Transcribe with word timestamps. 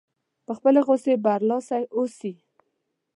په 0.45 0.51
خپلې 0.57 0.79
غوسې 0.87 1.13
برلاسی 1.25 1.83
اوسي. 1.95 2.33